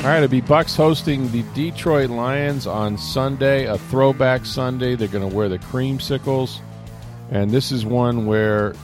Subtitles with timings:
[0.00, 4.94] All right, it'll be Bucks hosting the Detroit Lions on Sunday, a throwback Sunday.
[4.94, 6.60] They're going to wear the creamsicles,
[7.30, 8.74] and this is one where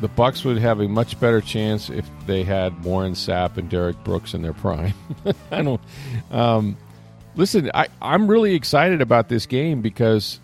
[0.00, 4.02] the Bucks would have a much better chance if they had Warren Sapp and Derrick
[4.02, 4.92] Brooks in their prime.
[5.52, 5.80] I don't.
[6.32, 6.76] Um,
[7.36, 10.40] listen, I, I'm really excited about this game because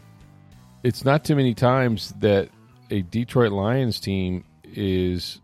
[0.84, 2.48] it's not too many times that
[2.92, 5.40] a Detroit Lions team is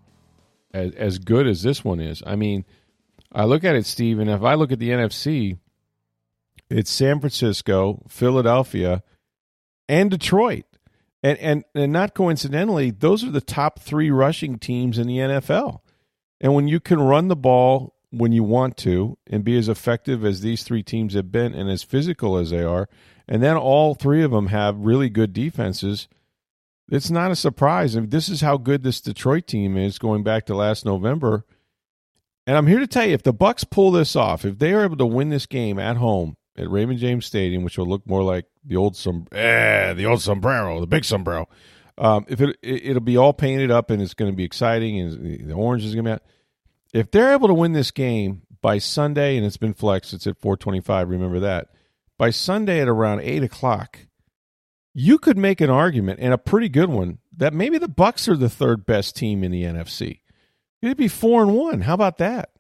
[0.73, 2.23] as, as good as this one is.
[2.25, 2.65] I mean,
[3.37, 5.59] I look at it, Steve, and if I look at the NFC,
[6.71, 9.03] it's San Francisco, Philadelphia,
[9.91, 10.65] and Detroit.
[11.23, 15.81] And, and and not coincidentally, those are the top three rushing teams in the NFL.
[16.41, 20.25] And when you can run the ball when you want to and be as effective
[20.25, 22.89] as these three teams have been and as physical as they are,
[23.29, 26.09] and then all three of them have really good defenses,
[26.91, 27.97] it's not a surprise.
[27.97, 31.45] I mean, this is how good this Detroit team is going back to last November.
[32.47, 34.85] And I'm here to tell you, if the Bucks pull this off, if they are
[34.85, 38.23] able to win this game at home at Raymond James Stadium, which will look more
[38.23, 41.49] like the old som- eh, the old sombrero, the big sombrero,
[41.99, 45.01] um, if it, it will be all painted up and it's going to be exciting
[45.01, 46.23] and the orange is going to be out.
[46.93, 50.41] If they're able to win this game by Sunday, and it's been flexed, it's at
[50.41, 51.09] 425.
[51.11, 51.69] Remember that
[52.19, 54.07] by Sunday at around eight o'clock,
[54.95, 58.37] you could make an argument and a pretty good one that maybe the Bucks are
[58.37, 60.21] the third best team in the NFC.
[60.83, 61.81] It'd be four and one.
[61.83, 62.51] How about that?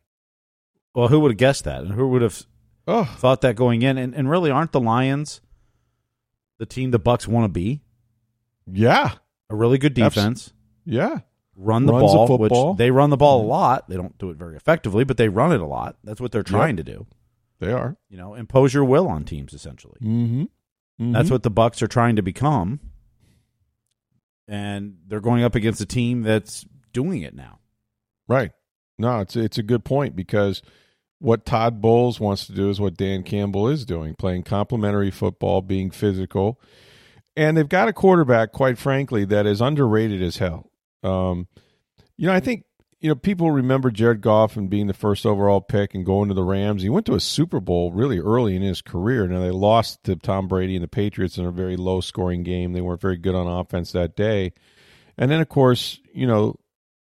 [0.94, 1.82] Well, who would have guessed that?
[1.82, 2.42] And who would have
[2.88, 3.98] Oh, thought that going in?
[3.98, 5.40] And, and really, aren't the Lions
[6.58, 7.82] the team the Bucks want to be?
[8.70, 9.12] yeah,
[9.50, 10.52] A really good Abs- defense,
[10.84, 11.18] yeah.
[11.54, 13.88] run the Runs ball, which they run the ball a lot.
[13.88, 15.96] They don't do it very effectively, but they run it a lot.
[16.02, 17.06] That's what they're trying to do.
[17.60, 17.96] They are.
[18.08, 19.98] You know, impose your will on teams essentially.
[20.02, 21.12] Mm-hmm.
[21.12, 22.80] That's what the Bucks are trying to become.
[24.48, 27.58] And they're going up against a team that's doing it now.
[28.28, 28.52] Right.
[28.98, 30.62] No, it's it's a good point because
[31.18, 35.62] what Todd Bowles wants to do is what Dan Campbell is doing, playing complementary football,
[35.62, 36.60] being physical.
[37.36, 40.70] And they've got a quarterback, quite frankly, that is underrated as hell.
[41.02, 41.48] Um,
[42.16, 42.64] you know, I think
[43.00, 46.34] you know people remember Jared Goff and being the first overall pick and going to
[46.34, 46.82] the Rams.
[46.82, 49.26] He went to a Super Bowl really early in his career.
[49.26, 52.72] Now they lost to Tom Brady and the Patriots in a very low scoring game.
[52.72, 54.54] They weren't very good on offense that day.
[55.18, 56.56] And then of course, you know,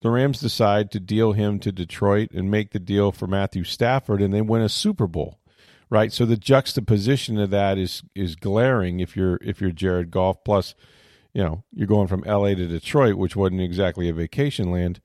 [0.01, 4.21] the Rams decide to deal him to Detroit and make the deal for Matthew Stafford,
[4.21, 5.39] and they win a Super Bowl,
[5.89, 6.11] right?
[6.11, 10.43] So the juxtaposition of that is is glaring if you're if you're Jared Goff.
[10.43, 10.73] Plus,
[11.33, 12.55] you know, you're going from L.A.
[12.55, 14.99] to Detroit, which wasn't exactly a vacation land.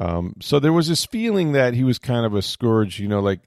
[0.00, 3.20] Um, so there was this feeling that he was kind of a scourge, you know,
[3.20, 3.40] like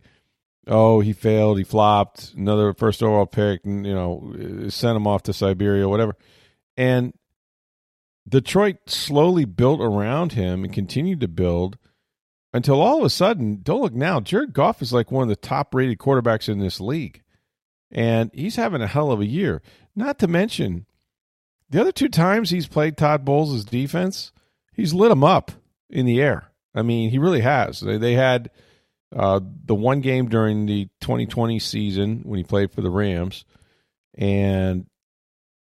[0.67, 4.33] oh he failed, he flopped, another first overall pick, and you know
[4.67, 6.17] sent him off to Siberia, whatever,
[6.75, 7.13] and
[8.27, 11.77] Detroit slowly built around him and continued to build
[12.53, 15.35] until all of a sudden, don't look now, Jared Goff is like one of the
[15.35, 17.21] top rated quarterbacks in this league.
[17.89, 19.61] And he's having a hell of a year.
[19.95, 20.85] Not to mention,
[21.69, 24.31] the other two times he's played Todd Bowles' defense,
[24.73, 25.51] he's lit them up
[25.89, 26.51] in the air.
[26.75, 27.79] I mean, he really has.
[27.79, 28.49] They, they had
[29.15, 33.43] uh, the one game during the 2020 season when he played for the Rams,
[34.17, 34.85] and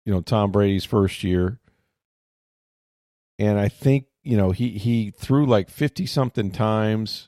[0.06, 1.60] you know Tom Brady's first year,
[3.42, 7.28] and I think you know he he threw like 50 something times,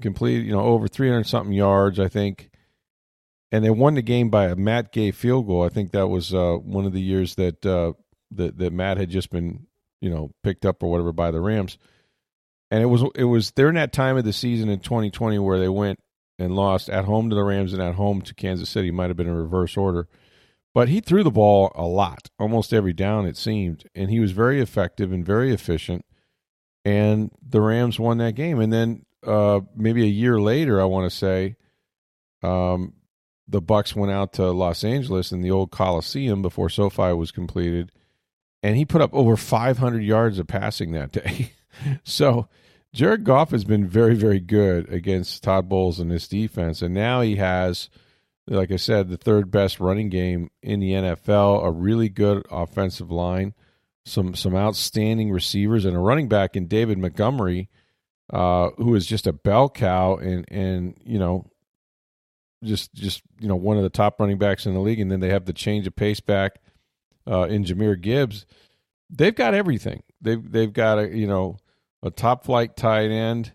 [0.00, 2.50] completed you know over 300 something yards, I think,
[3.50, 5.64] and they won the game by a Matt Gay field goal.
[5.64, 7.92] I think that was uh, one of the years that uh,
[8.30, 9.66] that that Matt had just been
[10.00, 11.76] you know picked up or whatever by the Rams
[12.72, 15.68] and it was it was during that time of the season in 2020 where they
[15.68, 16.00] went
[16.38, 18.90] and lost at home to the Rams and at home to Kansas City.
[18.90, 20.08] Might have been in reverse order,
[20.74, 24.32] but he threw the ball a lot, almost every down it seemed, and he was
[24.32, 26.04] very effective and very efficient.
[26.84, 28.58] And the Rams won that game.
[28.58, 31.56] And then uh, maybe a year later, I want to say,
[32.42, 32.94] um,
[33.48, 37.92] the Bucks went out to Los Angeles in the old Coliseum before SoFi was completed,
[38.62, 41.52] and he put up over 500 yards of passing that day.
[42.04, 42.48] so
[42.92, 47.20] Jared Goff has been very, very good against Todd Bowles and his defense, and now
[47.20, 47.90] he has,
[48.46, 53.10] like I said, the third best running game in the NFL, a really good offensive
[53.10, 53.54] line.
[54.04, 57.68] some some outstanding receivers and a running back in David Montgomery,
[58.32, 61.46] uh, who is just a bell cow and and you know
[62.64, 65.00] just just you know one of the top running backs in the league.
[65.00, 66.60] And then they have the change of pace back
[67.30, 68.46] uh, in Jahmyr Gibbs.
[69.10, 70.02] They've got everything.
[70.20, 71.58] They've they've got a you know
[72.02, 73.52] a top flight tight end.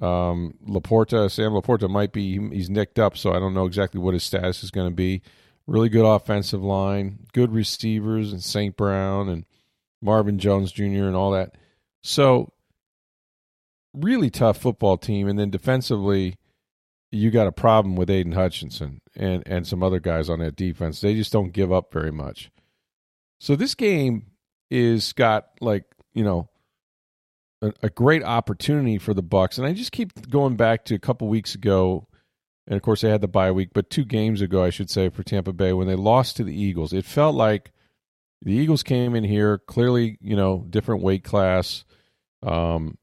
[0.00, 4.14] Um, Laporta, Sam Laporta might be he's nicked up, so I don't know exactly what
[4.14, 5.22] his status is going to be.
[5.66, 8.76] Really good offensive line, good receivers, and St.
[8.76, 9.44] Brown and
[10.00, 11.04] Marvin Jones Jr.
[11.04, 11.56] and all that.
[12.02, 12.52] So,
[13.92, 15.28] really tough football team.
[15.28, 16.36] And then defensively,
[17.10, 21.00] you got a problem with Aidan Hutchinson and, and some other guys on that defense.
[21.00, 22.50] They just don't give up very much.
[23.40, 24.26] So, this game
[24.70, 25.84] is got like,
[26.14, 26.48] you know,
[27.60, 29.58] a, great opportunity for the Bucks.
[29.58, 32.08] And I just keep going back to a couple weeks ago
[32.68, 35.08] and of course they had the bye week, but two games ago, I should say,
[35.08, 37.72] for Tampa Bay when they lost to the Eagles, it felt like
[38.42, 41.86] the Eagles came in here clearly, you know, different weight class,
[42.42, 42.98] um,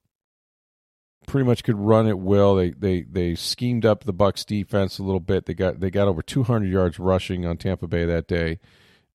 [1.28, 2.56] pretty much could run at will.
[2.56, 5.48] They they they schemed up the Bucks defense a little bit.
[5.48, 8.60] They got they got over 200 yards rushing on Tampa Bay that day,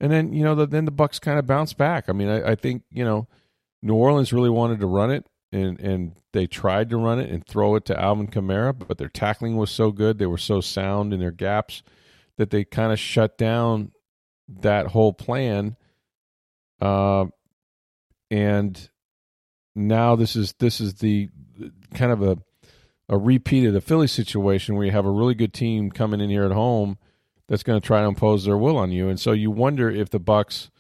[0.01, 2.09] and then you know the, then the Bucks kind of bounced back.
[2.09, 3.29] I mean, I, I think you know
[3.83, 7.47] New Orleans really wanted to run it and and they tried to run it and
[7.47, 11.13] throw it to Alvin Kamara, but their tackling was so good, they were so sound
[11.13, 11.83] in their gaps
[12.37, 13.93] that they kind of shut down
[14.49, 15.77] that whole plan.
[16.81, 17.27] Uh,
[18.31, 18.89] and
[19.75, 21.29] now this is this is the
[21.95, 22.39] kind of a
[23.09, 26.31] a repeat of the Philly situation where you have a really good team coming in
[26.31, 26.97] here at home
[27.49, 30.11] that's going to try to impose their will on you, and so you wonder if
[30.11, 30.71] the Bucks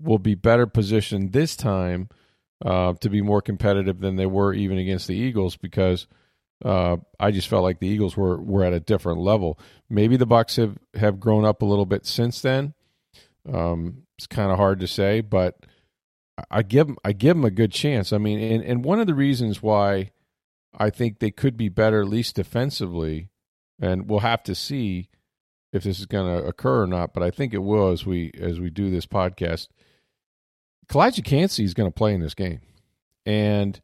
[0.00, 2.08] will be better positioned this time
[2.64, 6.06] uh, to be more competitive than they were even against the Eagles because
[6.64, 9.58] uh, I just felt like the Eagles were were at a different level.
[9.88, 12.74] Maybe the Bucks have have grown up a little bit since then.
[13.50, 15.64] Um, it's kind of hard to say, but
[16.50, 18.12] I give I give them a good chance.
[18.12, 20.10] I mean, and, and one of the reasons why
[20.76, 23.30] I think they could be better, at least defensively,
[23.80, 25.08] and we'll have to see
[25.72, 27.14] if this is going to occur or not.
[27.14, 29.68] But I think it will as we as we do this podcast.
[30.88, 32.60] Calijah Kancey is going to play in this game.
[33.26, 33.80] And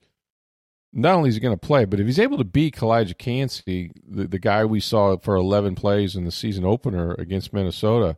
[0.93, 3.91] not only is he going to play, but if he's able to beat Calijah Kancey,
[4.07, 8.17] the, the guy we saw for 11 plays in the season opener against Minnesota,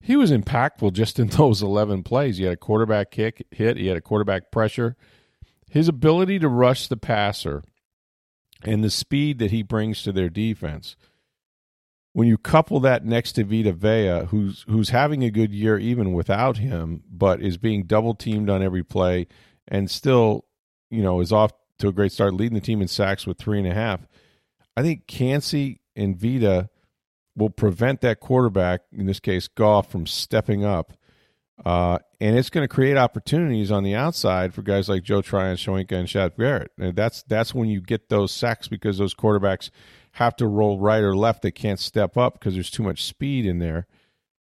[0.00, 2.36] he was impactful just in those 11 plays.
[2.36, 4.96] He had a quarterback kick hit, he had a quarterback pressure.
[5.70, 7.62] His ability to rush the passer
[8.62, 10.96] and the speed that he brings to their defense–
[12.16, 16.14] when you couple that next to Vita Vea, who's who's having a good year even
[16.14, 19.26] without him, but is being double teamed on every play,
[19.68, 20.46] and still,
[20.90, 23.58] you know, is off to a great start, leading the team in sacks with three
[23.58, 24.08] and a half.
[24.78, 26.70] I think Kancey and Vita
[27.36, 30.94] will prevent that quarterback, in this case Goff, from stepping up.
[31.66, 35.56] Uh, and it's going to create opportunities on the outside for guys like Joe Tryon,
[35.56, 36.70] Shoyinka, and Shaq Barrett.
[36.78, 39.68] And that's that's when you get those sacks because those quarterbacks
[40.16, 41.42] have to roll right or left.
[41.42, 43.86] They can't step up because there's too much speed in there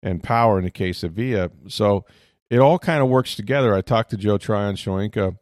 [0.02, 1.48] and power in the case of Vea.
[1.68, 2.04] So
[2.50, 3.74] it all kind of works together.
[3.74, 5.38] I talked to Joe Tryon Shoyinka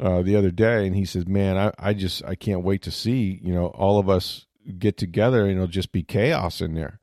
[0.00, 2.90] uh, the other day, and he says, "Man, I, I just I can't wait to
[2.90, 4.46] see you know all of us
[4.76, 6.98] get together, and it'll just be chaos in there."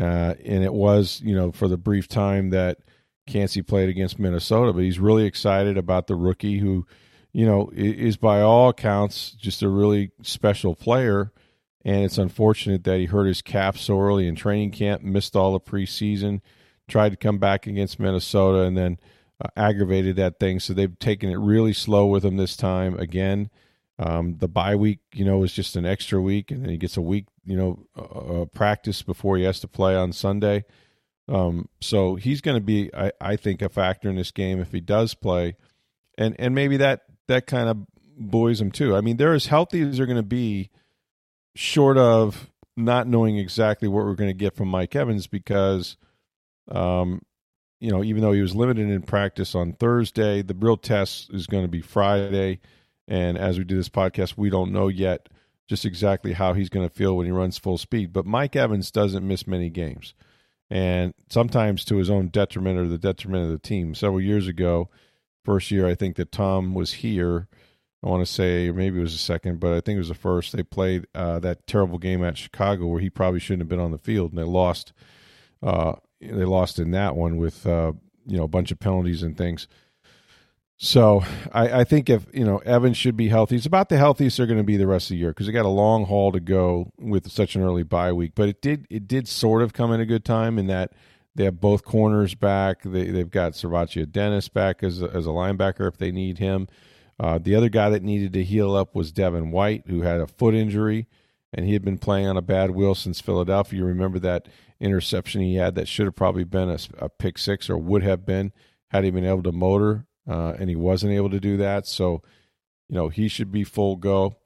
[0.00, 2.78] Uh, and it was you know for the brief time that
[3.26, 6.86] Kancey played against Minnesota, but he's really excited about the rookie who,
[7.34, 11.30] you know, is by all accounts just a really special player
[11.86, 15.52] and it's unfortunate that he hurt his calf so early in training camp, missed all
[15.52, 16.40] the preseason,
[16.88, 18.98] tried to come back against Minnesota, and then
[19.40, 20.58] uh, aggravated that thing.
[20.58, 23.50] So they've taken it really slow with him this time again.
[24.00, 26.96] Um, the bye week, you know, is just an extra week, and then he gets
[26.96, 30.64] a week, you know, uh, uh practice before he has to play on Sunday.
[31.28, 34.72] Um, so he's going to be, I, I think, a factor in this game if
[34.72, 35.54] he does play,
[36.18, 37.78] and and maybe that that kind of
[38.18, 38.96] buoys him too.
[38.96, 40.70] I mean, they're as healthy as they're going to be
[41.56, 45.96] short of not knowing exactly what we're going to get from Mike Evans because,
[46.70, 47.22] um,
[47.80, 51.46] you know, even though he was limited in practice on Thursday, the real test is
[51.46, 52.60] going to be Friday.
[53.08, 55.28] And as we do this podcast, we don't know yet
[55.68, 58.12] just exactly how he's going to feel when he runs full speed.
[58.12, 60.14] But Mike Evans doesn't miss many games.
[60.68, 63.94] And sometimes to his own detriment or the detriment of the team.
[63.94, 64.90] Several years ago,
[65.44, 67.48] first year I think that Tom was here,
[68.06, 70.08] I want to say, or maybe it was the second, but I think it was
[70.08, 70.54] the first.
[70.54, 73.90] They played uh, that terrible game at Chicago where he probably shouldn't have been on
[73.90, 74.92] the field, and they lost.
[75.60, 77.92] Uh, they lost in that one with uh,
[78.24, 79.66] you know a bunch of penalties and things.
[80.76, 84.36] So I, I, think if you know Evans should be healthy, it's about the healthiest
[84.36, 86.30] they're going to be the rest of the year because they got a long haul
[86.30, 88.32] to go with such an early bye week.
[88.36, 90.92] But it did it did sort of come in a good time in that
[91.34, 92.82] They have both corners back.
[92.84, 96.68] They, they've got SirVocea Dennis back as a, as a linebacker if they need him.
[97.18, 100.26] Uh, the other guy that needed to heal up was Devin White, who had a
[100.26, 101.06] foot injury,
[101.52, 103.78] and he had been playing on a bad wheel since Philadelphia.
[103.78, 104.48] You remember that
[104.80, 108.26] interception he had that should have probably been a, a pick six or would have
[108.26, 108.52] been
[108.88, 111.86] had he been able to motor, uh, and he wasn't able to do that.
[111.86, 112.22] So,
[112.88, 114.36] you know, he should be full go.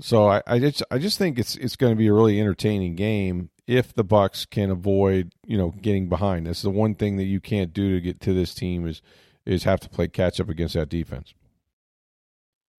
[0.00, 2.94] So I, I just I just think it's it's going to be a really entertaining
[2.94, 6.46] game if the Bucks can avoid you know getting behind.
[6.46, 9.02] That's the one thing that you can't do to get to this team is
[9.44, 11.34] is have to play catch up against that defense.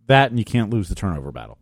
[0.08, 1.58] That and you can't lose the turnover battle.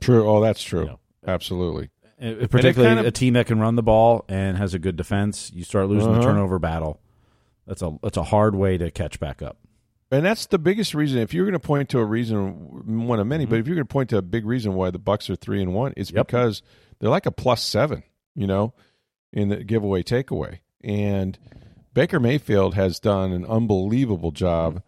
[0.00, 0.28] True.
[0.28, 0.80] Oh, that's true.
[0.82, 1.90] You know, Absolutely.
[2.20, 5.50] Particularly kind of- a team that can run the ball and has a good defense.
[5.54, 6.28] You start losing the Uh-huh.
[6.28, 7.00] turnover battle.
[7.66, 9.58] That's a that's a hard way to catch back up.
[10.10, 11.18] And that's the biggest reason.
[11.18, 13.86] If you're going to point to a reason, one of many, but if you're going
[13.86, 16.26] to point to a big reason why the Bucks are three and one, it's Yep.
[16.28, 16.62] because
[16.98, 18.74] they're like a plus seven, you know,
[19.32, 20.58] in the giveaway takeaway.
[20.84, 21.38] And
[21.94, 24.82] Baker Mayfield has done an unbelievable job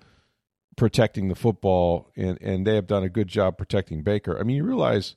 [0.76, 4.38] protecting the football, and and they have done a good job protecting Baker.
[4.38, 5.16] I mean, you realize,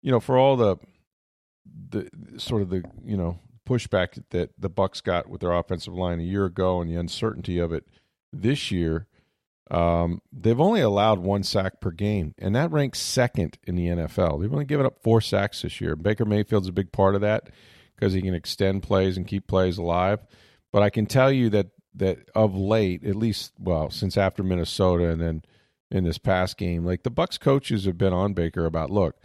[0.00, 0.76] you know, for all the
[1.90, 6.20] the sort of the you know pushback that the Bucks got with their offensive line
[6.20, 7.86] a year ago and the uncertainty of it
[8.32, 9.06] this year.
[9.70, 14.40] Um, they've only allowed one sack per game, and that ranks second in the NFL.
[14.40, 15.96] They've only given up four sacks this year.
[15.96, 17.48] Baker Mayfield's a big part of that
[17.94, 20.26] because he can extend plays and keep plays alive.
[20.72, 25.08] But I can tell you that that of late, at least well, since after Minnesota
[25.08, 25.42] and then
[25.90, 29.16] in this past game, like the Bucks coaches have been on Baker about, look,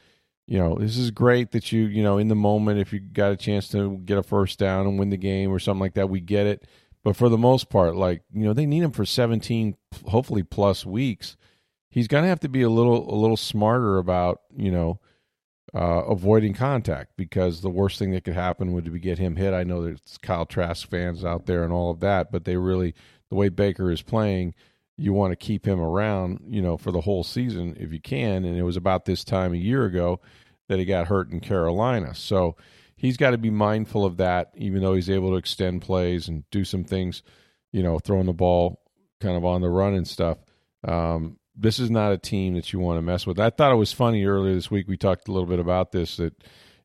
[0.47, 3.31] you know, this is great that you, you know, in the moment, if you got
[3.31, 6.09] a chance to get a first down and win the game or something like that,
[6.09, 6.65] we get it.
[7.03, 9.75] But for the most part, like, you know, they need him for 17,
[10.07, 11.37] hopefully plus weeks.
[11.89, 14.99] He's going to have to be a little, a little smarter about, you know,
[15.73, 19.53] uh, avoiding contact because the worst thing that could happen would be get him hit.
[19.53, 22.93] I know there's Kyle Trask fans out there and all of that, but they really,
[23.29, 24.55] the way Baker is playing,
[24.97, 28.45] you want to keep him around, you know, for the whole season if you can.
[28.45, 30.21] And it was about this time a year ago
[30.69, 32.15] that he got hurt in Carolina.
[32.15, 32.55] So
[32.95, 36.49] he's got to be mindful of that, even though he's able to extend plays and
[36.49, 37.21] do some things,
[37.71, 38.81] you know, throwing the ball
[39.21, 40.37] kind of on the run and stuff.
[40.87, 43.39] Um, this is not a team that you want to mess with.
[43.39, 44.87] I thought it was funny earlier this week.
[44.87, 46.33] We talked a little bit about this that,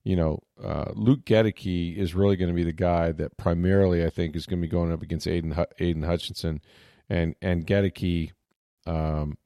[0.02, 4.11] you know, uh, Luke Goedeke is really going to be the guy that primarily I
[4.11, 6.61] think is going to be going up against Aidan Aidan Hutchinson,
[7.09, 8.33] and and Goedeke,
[8.87, 9.37] um,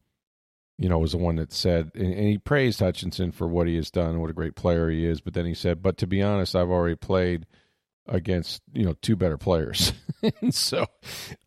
[0.79, 3.77] you know, was the one that said, and, and he praised Hutchinson for what he
[3.77, 5.21] has done what a great player he is.
[5.21, 7.47] But then he said, but to be honest, I've already played
[8.09, 9.93] against you know two better players,
[10.41, 10.87] and so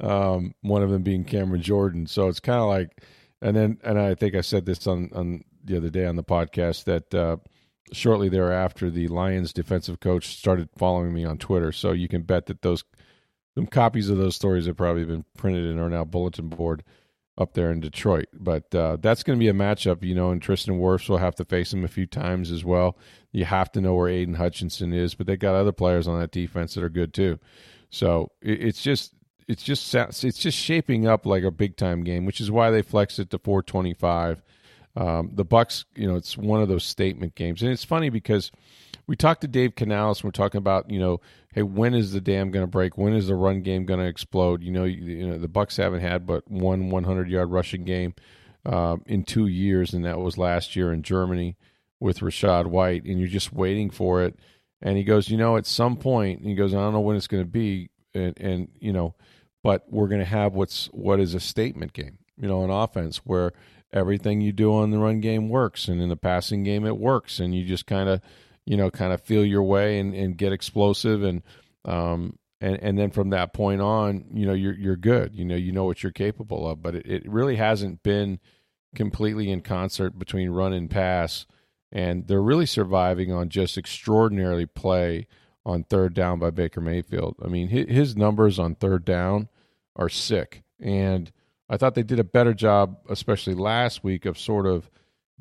[0.02, 2.06] um, one of them being Cameron Jordan.
[2.08, 3.02] So it's kind of like,
[3.42, 6.24] and then and I think I said this on on the other day on the
[6.24, 7.14] podcast that.
[7.14, 7.38] Uh,
[7.92, 12.46] Shortly thereafter, the Lions defensive coach started following me on Twitter, so you can bet
[12.46, 12.84] that those
[13.56, 16.84] some copies of those stories have probably been printed in our now bulletin board
[17.38, 18.28] up there in Detroit.
[18.34, 21.36] But uh, that's going to be a matchup, you know, and Tristan Wirfs will have
[21.36, 22.98] to face him a few times as well.
[23.32, 26.32] You have to know where Aidan Hutchinson is, but they got other players on that
[26.32, 27.40] defense that are good too.
[27.90, 29.14] So it's just
[29.50, 32.84] it's just it's just shaping up like a big time game, which is why they
[32.84, 34.44] flexed it to 425.
[34.96, 38.52] Um, the Bucks, you know, it's one of those statement games, and it's funny because
[39.08, 40.20] we talked to Dave Canales.
[40.20, 41.20] And we're talking about, you know,
[41.52, 42.96] hey, when is the dam going to break?
[42.96, 44.62] When is the run game going to explode?
[44.62, 48.14] You know, you, you know, the Bucks haven't had but one 100 yard rushing game
[48.68, 51.58] um, in two years, and that was last year in Germany
[52.00, 54.38] with Rachaad White, and you're just waiting for it.
[54.80, 57.28] And he goes, you know, at some point, he goes, I don't know when it's
[57.28, 59.16] going to be, and, and you know,
[59.64, 63.18] but we're going to have what's what is a statement game, you know, an offense
[63.18, 63.52] where
[63.92, 67.40] everything you do on the run game works, and in the passing game it works,
[67.40, 68.22] and you just kind of,
[68.66, 71.42] you know, kind of feel your way and, and get explosive, and
[71.86, 75.56] um, and and then from that point on, you know, you're you're good, you know,
[75.56, 78.40] you know what you're capable of, but it, it really hasn't been
[78.96, 81.46] completely in concert between run and pass,
[81.92, 85.28] and they're really surviving on just extraordinarily play
[85.70, 87.36] on third down by Baker Mayfield.
[87.44, 89.48] I mean, his, numbers on third down
[89.96, 91.32] are sick, and
[91.70, 94.90] I thought they did a better job, especially last week, of sort of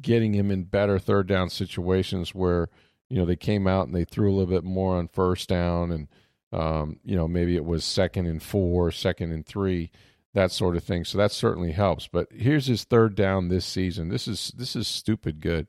[0.00, 2.68] getting him in better third down situations where
[3.08, 5.90] you know they came out and they threw a little bit more on first down,
[5.90, 6.08] and
[6.52, 9.90] um, you know maybe it was second and four, second and three,
[10.35, 11.04] that sort of thing.
[11.04, 12.06] So that certainly helps.
[12.06, 14.11] But here's his third down this season.
[14.11, 15.68] This is this is stupid good.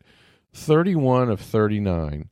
[0.53, 2.29] Thirty-one of thirty-nine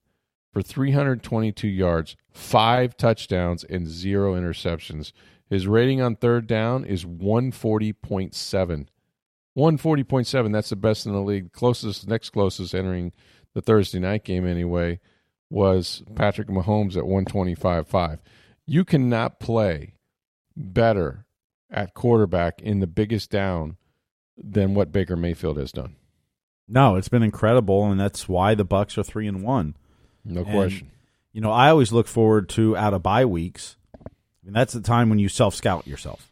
[0.51, 5.11] for 322 yards, five touchdowns, and zero interceptions.
[5.49, 8.87] His rating on third down is 140.7.
[9.57, 11.51] 140.7, that's the best in the league.
[11.51, 13.11] Closest, next closest entering
[13.53, 14.99] the Thursday night game anyway,
[15.49, 18.19] was Patrick Mahomes at 125.5.
[18.65, 19.95] You cannot play
[20.55, 21.25] better
[21.71, 23.77] at quarterback in the biggest down
[24.37, 25.95] than what Baker Mayfield has done.
[26.67, 29.75] No, it's been incredible, and that's why the Bucks are three and one.
[30.27, 30.91] No And, question.
[31.34, 33.75] You know, I always look forward to out of bye weeks.
[34.46, 36.31] And that's the time when you self scout yourself.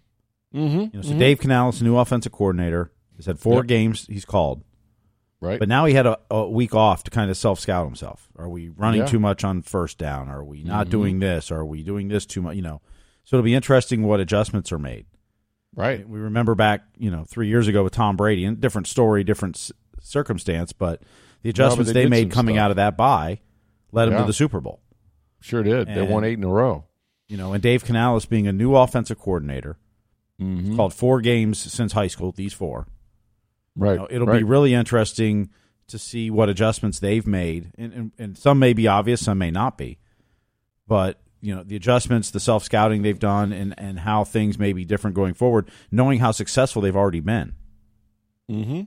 [0.54, 0.80] Mm-hmm.
[0.80, 3.68] You know, so Dave Canales, new offensive coordinator, has had four Yep.
[3.68, 4.64] games he's called,
[5.42, 5.60] right.
[5.60, 8.30] but now he had a, a week off to kind of self scout himself.
[8.38, 9.08] Are we running Yeah.
[9.08, 10.30] too much on first down?
[10.30, 10.92] Are we not Mhm.
[10.92, 11.52] doing this?
[11.52, 12.56] Are we doing this too much?
[12.56, 12.82] You know,
[13.26, 15.06] so it'll be interesting what adjustments are made.
[15.76, 16.08] right.
[16.08, 19.58] We remember back, you know, three years ago with Tom Brady, and different story, different
[19.58, 21.02] s- circumstance, but
[21.42, 22.64] the adjustments they they, made coming stuff.
[22.64, 23.40] out of that bye
[23.96, 24.20] led them Yeah.
[24.22, 24.82] to the Super Bowl.
[25.42, 25.88] Sure did.
[25.88, 26.86] they won eight in a row.
[27.28, 29.78] You know, and Dave Canales being a new offensive coordinator,
[30.40, 30.76] Mm-hmm.
[30.76, 32.32] called four games since high school.
[32.34, 32.88] These four,
[33.76, 33.94] Right.
[33.94, 34.40] You know, it'll right.
[34.40, 35.50] be really interesting
[35.88, 39.50] to see what adjustments they've made, and, and, and some may be obvious, some may
[39.52, 39.98] not be.
[40.88, 44.74] But you know, the adjustments, the self scouting they've done, and and how things may
[44.74, 47.54] be different going forward, knowing how successful they've already been.
[48.52, 48.82] Mm-hmm.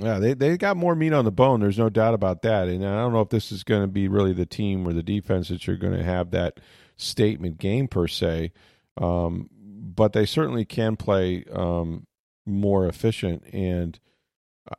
[0.00, 1.60] Yeah, they they got more meat on the bone.
[1.60, 2.68] There's no doubt about that.
[2.68, 5.02] And I don't know if this is going to be really the team or the
[5.02, 6.60] defense that you're going to have that
[6.96, 8.52] statement game per se,
[8.96, 12.06] um, but they certainly can play um,
[12.46, 13.44] more efficient.
[13.52, 13.98] And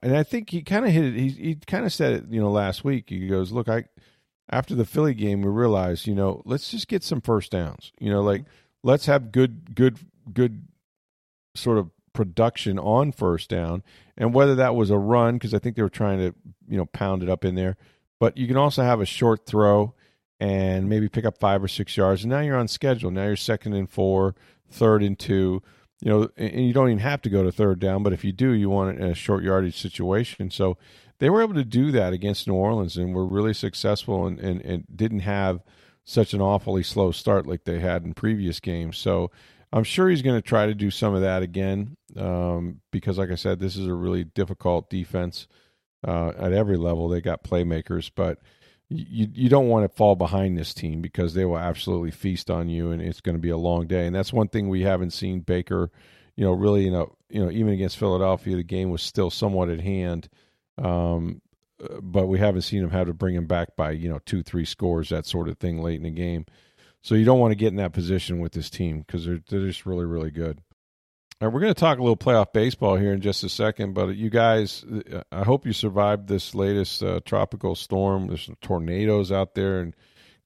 [0.01, 1.13] and I think he kind of hit it.
[1.13, 3.09] He he kind of said it, you know, last week.
[3.09, 3.85] He goes, "Look, I
[4.49, 7.91] after the Philly game, we realized, you know, let's just get some first downs.
[7.99, 8.45] You know, like
[8.83, 9.99] let's have good good
[10.33, 10.67] good
[11.55, 13.83] sort of production on first down
[14.17, 16.35] and whether that was a run because I think they were trying to
[16.67, 17.77] you know pound it up in there,
[18.19, 19.93] but you can also have a short throw
[20.39, 23.11] and maybe pick up five or six yards, and now you're on schedule.
[23.11, 24.35] Now you're second and four,
[24.69, 25.61] third and two,
[26.01, 28.31] you know, and you don't even have to go to third down, but if you
[28.31, 30.51] do, you want it in a short yardage situation.
[30.51, 30.77] So
[31.19, 34.61] they were able to do that against New Orleans and were really successful and, and,
[34.61, 35.61] and didn't have
[36.03, 38.97] such an awfully slow start like they had in previous games.
[38.97, 39.31] So
[39.73, 43.31] I'm sure he's going to try to do some of that again um, because, like
[43.31, 45.47] I said, this is a really difficult defense
[46.07, 47.09] uh, at every level.
[47.09, 48.37] They got playmakers, but
[48.87, 52.69] you you don't want to fall behind this team because they will absolutely feast on
[52.69, 54.05] you, and it's going to be a long day.
[54.05, 55.89] And that's one thing we haven't seen Baker,
[56.35, 59.69] you know, really, you know, you know, even against Philadelphia, the game was still somewhat
[59.69, 60.29] at hand.
[60.77, 61.41] Um,
[62.01, 64.65] but we haven't seen him have to bring him back by you know two, three
[64.65, 66.45] scores, that sort of thing, late in the game.
[67.03, 69.67] So you don't want to get in that position with this team because they're they're
[69.67, 70.59] just really really good.
[71.41, 73.93] All right, we're going to talk a little playoff baseball here in just a second,
[73.93, 74.85] but you guys,
[75.31, 78.27] I hope you survived this latest uh, tropical storm.
[78.27, 79.93] There's some tornadoes out there in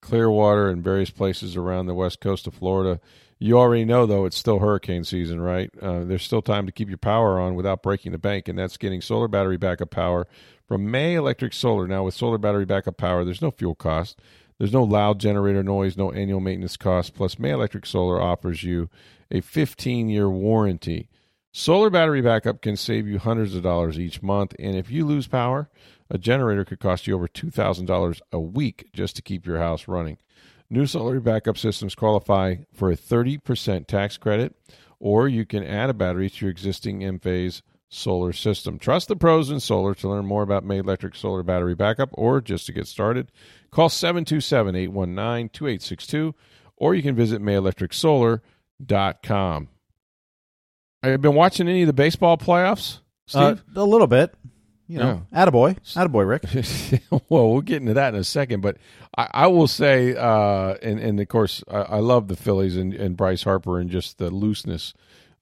[0.01, 2.99] Clearwater and various places around the west coast of Florida.
[3.37, 5.69] You already know, though, it's still hurricane season, right?
[5.79, 8.77] Uh, there's still time to keep your power on without breaking the bank, and that's
[8.77, 10.25] getting solar battery backup power
[10.67, 11.87] from May Electric Solar.
[11.87, 14.19] Now, with solar battery backup power, there's no fuel cost.
[14.57, 17.13] There's no loud generator noise, no annual maintenance cost.
[17.13, 18.89] Plus, May Electric Solar offers you
[19.29, 21.09] a 15 year warranty.
[21.51, 25.27] Solar battery backup can save you hundreds of dollars each month, and if you lose
[25.27, 25.69] power,
[26.09, 30.17] a generator could cost you over $2,000 a week just to keep your house running.
[30.69, 34.55] New solar backup systems qualify for a 30% tax credit,
[34.99, 38.77] or you can add a battery to your existing Enphase solar system.
[38.79, 42.41] Trust the pros in solar to learn more about May Electric Solar Battery Backup or
[42.41, 43.31] just to get started.
[43.71, 46.35] Call 727 819 2862
[46.75, 49.67] or you can visit mayelectricsolar.com.
[51.03, 52.99] Have you been watching any of the baseball playoffs,
[53.33, 53.63] Uh, Steve?
[53.75, 54.33] a little bit,
[54.87, 55.25] you know.
[55.33, 56.43] Attaboy, attaboy, Rick.
[57.29, 58.77] well, we'll get into that in a second, but
[59.17, 62.93] I, I will say, uh, and, and of course, I, I love the Phillies and,
[62.93, 64.93] and Bryce Harper and just the looseness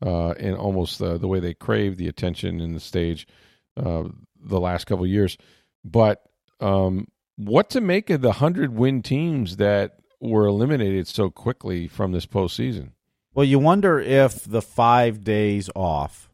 [0.05, 3.27] uh, and almost the, the way they crave the attention in the stage
[3.75, 4.03] uh,
[4.39, 5.37] the last couple of years.
[5.83, 6.23] But
[6.59, 12.11] um, what to make of the 100 win teams that were eliminated so quickly from
[12.11, 12.91] this postseason?
[13.33, 16.29] Well, you wonder if the five days off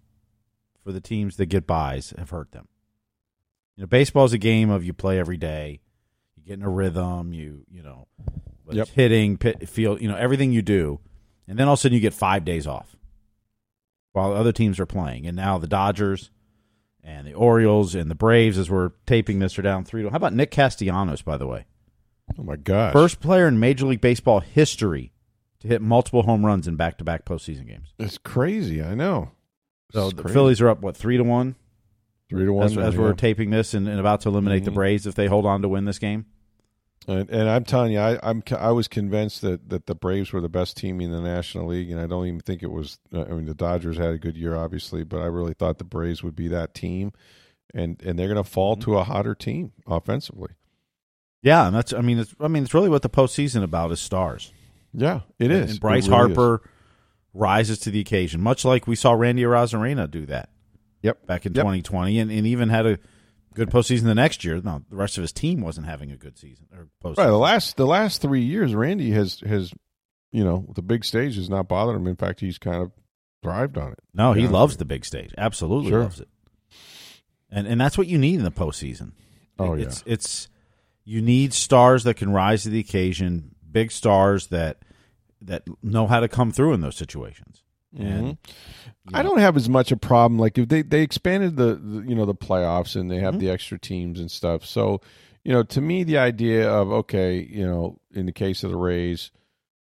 [0.83, 2.67] for the teams that get buys have hurt them.
[3.75, 5.79] You know, baseball's a game of you play every day,
[6.35, 8.07] you get in a rhythm, you you know,
[8.69, 8.87] Yep.
[8.89, 10.99] hitting, pit, field, you know, everything you do,
[11.47, 12.95] and then all of a sudden you get five days off
[14.13, 16.29] while other teams are playing, and now the Dodgers
[17.03, 20.09] and the Orioles and the Braves, as we're taping this, are down three to.
[20.09, 21.65] How about Nick Castellanos, by the way?
[22.37, 22.93] Oh, my gosh.
[22.93, 25.11] First player in Major League Baseball history
[25.59, 27.93] to hit multiple home runs in back-to-back postseason games.
[27.99, 28.81] It's crazy.
[28.83, 29.31] I know.
[29.91, 30.33] So the crazy.
[30.33, 31.55] Phillies are up what three to one
[32.29, 32.65] Three to one.
[32.65, 34.75] as, as we're taping this and, and about to eliminate the Mhm.
[34.75, 36.25] Braves if they hold on to win this game.
[37.07, 40.41] And, and I'm telling you, I, I'm I was convinced that, that the Braves were
[40.41, 42.99] the best team in the National League, and I don't even think it was.
[43.13, 45.83] uh, I mean, the Dodgers had a good year, obviously, but I really thought the
[45.83, 47.11] Braves would be that team,
[47.73, 48.91] and and they're going to fall Mm-hmm.
[48.91, 50.51] to a hotter team offensively.
[51.41, 53.99] Yeah, and that's I mean it's I mean it's really what the postseason about is
[53.99, 54.51] stars.
[54.93, 55.71] Yeah, it is.
[55.71, 56.37] And Bryce It really is.
[56.37, 56.69] Harper
[57.33, 60.49] rises to the occasion, much like we saw Randy Arozarena do that
[61.01, 61.25] Yep.
[61.25, 61.63] back in Yep.
[61.63, 62.99] 2020, and, and even had a
[63.53, 64.61] good postseason the next year.
[64.63, 67.17] No, the rest of his team wasn't having a good season or postseason.
[67.17, 67.27] Right.
[67.27, 69.73] The last the last three years, Randy has has
[70.31, 72.07] you know the big stage has not bothered him.
[72.07, 72.91] In fact, he's kind of
[73.43, 73.99] thrived on it.
[74.13, 74.49] No, he Yeah.
[74.49, 75.33] loves the big stage.
[75.37, 76.01] Absolutely Sure.
[76.03, 76.27] loves it.
[77.49, 79.11] And and that's what you need in the postseason.
[79.59, 80.47] Oh, it's it's
[81.03, 84.77] you need stars that can rise to the occasion, big stars that
[85.41, 87.60] that know how to come through in those situations.
[87.97, 88.37] And
[89.07, 89.15] Mm-hmm.
[89.15, 90.39] I don't have as much a problem.
[90.39, 93.39] Like if they they expanded the, the you know the playoffs and they have Mm-hmm.
[93.45, 94.63] the extra teams and stuff.
[94.65, 95.01] So
[95.43, 98.77] you know to me the idea of okay you know in the case of the
[98.77, 99.31] Rays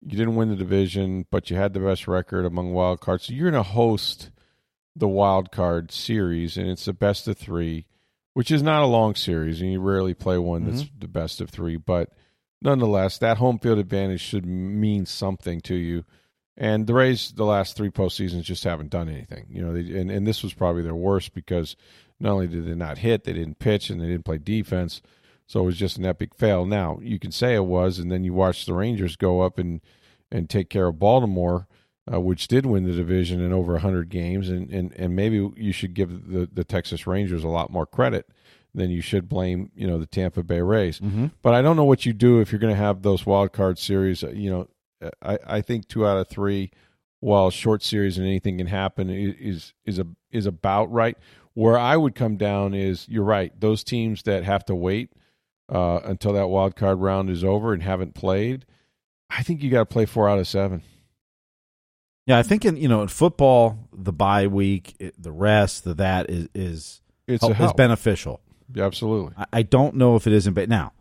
[0.03, 3.25] you didn't win the division but you had the best record among wild cards.
[3.25, 4.31] So you're going to host
[4.95, 7.87] the wild card series and it's the best of three,
[8.35, 10.99] which is not a long series and you rarely play one that's Mm-hmm.
[11.01, 11.77] the best of three.
[11.79, 12.11] But
[12.63, 16.05] nonetheless, that home field advantage should mean something to you.
[16.59, 19.47] And the Rays, the last three postseasons, just haven't done anything.
[19.51, 21.77] You know, they, and and this was probably their worst because
[22.19, 25.03] not only did they not hit, they didn't pitch, and they didn't play defense.
[25.47, 26.65] So it was just an epic fail.
[26.65, 29.81] Now you can say it was, and then you watch the Rangers go up and
[30.33, 31.69] and take care of Baltimore,
[32.13, 35.73] uh, which did win the division in over hundred games, and, and and maybe you
[35.73, 38.27] should give the the Texas Rangers a lot more credit
[38.75, 41.01] than you should blame you know the Tampa Bay Rays.
[41.43, 43.79] But I don't know what you do if you're going to have those wild card
[43.79, 44.25] series.
[44.25, 44.69] uh, You know,
[45.23, 46.71] I, I think two out of three,
[47.21, 51.17] while short series and anything can happen, is is a is about right.
[51.55, 53.59] Where I would come down is you're right.
[53.59, 55.13] Those teams that have to wait
[55.73, 58.67] uh, until that wild card round is over and haven't played,
[59.31, 60.83] I think you got to play four out of seven.
[62.27, 65.95] Yeah, I think in you know in football, the bye week, it, the rest, the
[65.95, 68.41] that is is It's is beneficial.
[68.77, 69.35] Absolutely.
[69.37, 70.93] I, I don't know if it isn't, but now,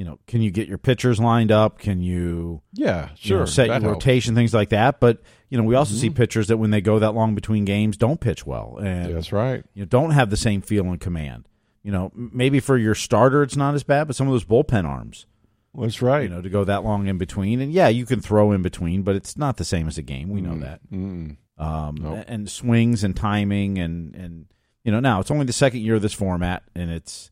[0.00, 1.78] you know, can you get your pitchers lined up?
[1.78, 3.38] Can you, Yeah, you sure.
[3.40, 3.84] know, set your helps.
[3.86, 4.98] rotation, things like that?
[4.98, 7.98] But you know, we also see pitchers that when they go that long between games,
[7.98, 9.62] don't pitch well, and That's right.
[9.74, 11.46] you know, don't have the same feel and command.
[11.82, 14.86] You know, maybe for your starter, it's not as bad, but some of those bullpen
[14.86, 15.26] arms,
[15.74, 16.22] That's right.
[16.22, 19.02] you know, to go that long in between, and yeah, you can throw in between,
[19.02, 20.30] but it's not the same as a game.
[20.30, 20.80] We know that.
[20.90, 21.36] Mm.
[21.58, 22.24] Um, Nope.
[22.26, 24.46] and swings and timing and and
[24.82, 27.30] you know now it's only the second year of this format, and it's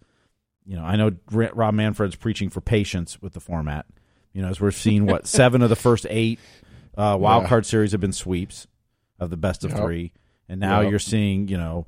[0.68, 3.87] you know I know Rob Manfred's preaching for patience with the format.
[4.35, 6.38] You know, as we're seeing what seven of the first eight
[6.96, 7.48] uh, wild Yeah.
[7.48, 8.66] card series have been sweeps
[9.18, 9.81] of the best of Yep.
[9.81, 10.12] three,
[10.48, 10.90] and now Yep.
[10.90, 11.87] you're seeing you know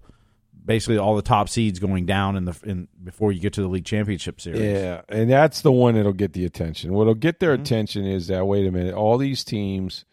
[0.65, 3.69] basically all the top seeds going down in the in before you get to the
[3.69, 4.61] league championship series.
[4.63, 6.93] Yeah, and that's the one that'll get the attention.
[6.93, 7.63] What'll get their Mm-hmm.
[7.63, 10.05] attention is that wait a minute, all these teams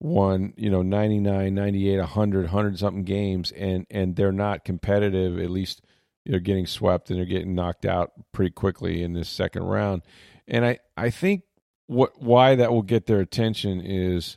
[0.00, 5.50] won, you know, 99, 98, 100, 100 something games and and they're not competitive at
[5.50, 5.82] least
[6.28, 10.02] they're getting swept and they're getting knocked out pretty quickly in this second round.
[10.46, 11.42] And I I think
[11.86, 14.36] what why that will get their attention is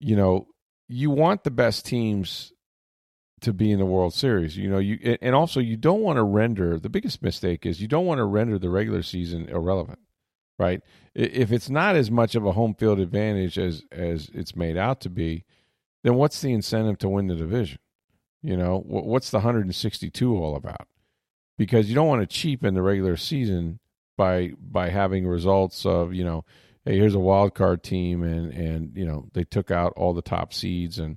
[0.00, 0.48] you know,
[0.88, 2.52] you want the best teams
[3.40, 4.56] to be in the World Series.
[4.56, 7.88] You know, you and also you don't want to render the biggest mistake is you
[7.88, 10.00] don't want to render the regular season irrelevant,
[10.58, 10.82] right?
[11.14, 15.00] If it's not as much of a home field advantage as as it's made out
[15.02, 15.44] to be,
[16.02, 17.78] then what's the incentive to win the division?
[18.42, 20.86] You know, what's the 162 all about?
[21.56, 23.78] Because you don't want to cheapen the regular season
[24.16, 26.44] by by having results of you know,
[26.84, 30.22] hey, here's a wild card team and and you know they took out all the
[30.22, 31.16] top seeds and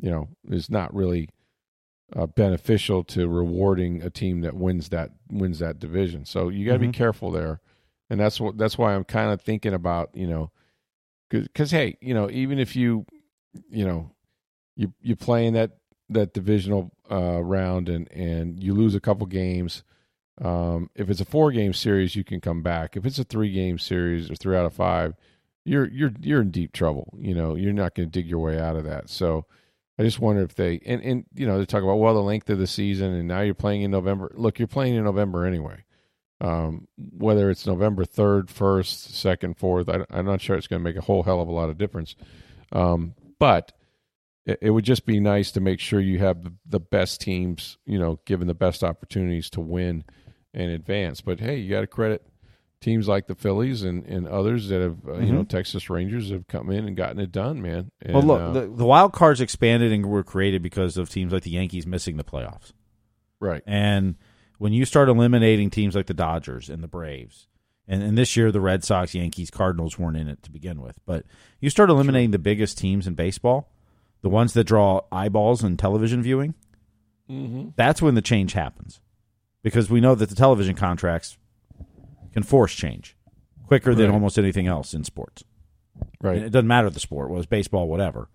[0.00, 1.28] you know is not really
[2.16, 6.24] uh, beneficial to rewarding a team that wins that wins that division.
[6.24, 6.94] So you got to be Mhm.
[6.94, 7.60] careful there,
[8.08, 10.50] and that's what that's why I'm kind of thinking about you know,
[11.30, 13.04] because hey, you know, even if you
[13.68, 14.10] you know
[14.76, 15.72] you you play in that
[16.08, 19.82] that divisional uh, round and and you lose a couple games.
[20.42, 22.96] Um, if it's a four game series, you can come back.
[22.96, 25.14] If it's a three game series or three out of five,
[25.64, 27.14] you're you're you're in deep trouble.
[27.18, 29.08] You know, you're not going to dig your way out of that.
[29.08, 29.46] So
[29.98, 32.50] I just wonder if they and and you know they talk about well the length
[32.50, 34.32] of the season and now you're playing in November.
[34.34, 35.84] Look, you're playing in November anyway.
[36.40, 40.84] Um, whether it's November third, first, second, fourth, I, I'm not sure it's going to
[40.84, 42.16] make a whole hell of a lot of difference.
[42.72, 43.72] Um, but
[44.46, 47.78] it, it would just be nice to make sure you have the, the best teams,
[47.86, 50.04] you know, given the best opportunities to win
[50.52, 51.20] and advance.
[51.20, 52.26] But hey, you got to credit
[52.80, 56.46] teams like the Phillies and, and others that have, uh, you know, Texas Rangers have
[56.46, 57.90] come in and gotten it done, man.
[58.02, 61.32] And, Well, look, uh, the, the wild cards expanded and were created because of teams
[61.32, 62.72] like the Yankees missing the playoffs.
[63.40, 63.62] right.
[63.66, 64.16] And
[64.58, 67.48] when you start eliminating teams like the Dodgers and the Braves,
[67.88, 70.98] and, and this year the Red Sox, Yankees, Cardinals weren't in it to begin with,
[71.06, 71.24] but
[71.60, 73.72] you start eliminating the biggest teams in baseball,
[74.24, 76.54] the ones that draw eyeballs and television viewing,
[77.30, 77.68] Mm-hmm.
[77.76, 79.00] that's when the change happens.
[79.62, 81.38] Because we know that the television contracts
[82.32, 83.16] can force change
[83.66, 84.14] quicker than Right.
[84.14, 85.42] almost anything else in sports.
[86.20, 86.36] Right.
[86.36, 88.28] And it doesn't matter the sport, whether it's baseball, whatever.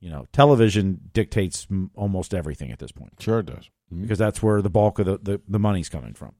[0.00, 3.70] You know, television dictates m- almost everything at this point Sure it does.
[3.92, 4.02] Mhm.
[4.02, 6.34] because that's where the bulk of the, the, the money's coming from.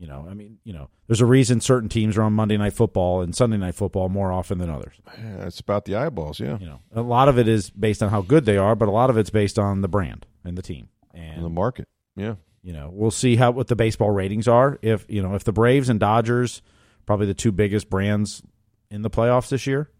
[0.00, 2.72] You know, I mean, you know, there's a reason certain teams are on Monday Night
[2.72, 4.94] Football and Sunday Night Football more often than others.
[5.18, 6.40] Yeah, it's about the eyeballs.
[6.40, 8.88] Yeah, You know, a lot of it is based on how good they are, but
[8.88, 10.88] a lot of it's based on the brand and the team.
[11.12, 11.86] and the market.
[12.16, 14.78] Yeah, you know, we'll see how what the baseball ratings are.
[14.80, 16.62] If you know, if the Braves and Dodgers,
[17.04, 18.42] probably the two biggest brands
[18.90, 19.90] in the playoffs this year,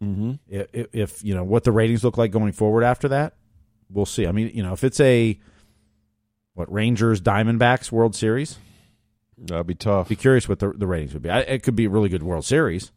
[0.00, 0.34] mm-hmm.
[0.48, 3.34] if, if you know what the ratings look like going forward after that,
[3.90, 4.28] we'll see.
[4.28, 5.40] I mean, you know, if it's a
[6.54, 8.58] what Rangers Diamondbacks World Series,
[9.40, 10.08] that'd be tough.
[10.08, 11.30] be curious what the, the ratings would be.
[11.30, 12.92] I, it could be a really good World Series,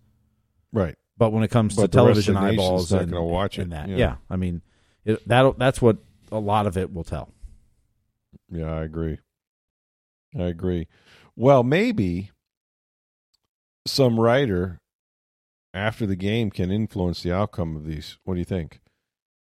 [0.71, 0.95] right.
[1.17, 3.60] but when it comes But to the rest of television eyeballs not and, gonna watch
[3.60, 3.97] it, that, yeah.
[3.97, 4.15] yeah.
[4.29, 4.62] I mean,
[5.06, 5.97] it, that that's what
[6.32, 7.29] a lot of it will tell.
[8.49, 9.19] Yeah, I agree.
[10.38, 10.88] I agree.
[11.36, 12.32] Well, maybe
[13.86, 14.79] some writer
[15.73, 18.17] after the game can influence the outcome of these.
[18.23, 18.79] What do you think?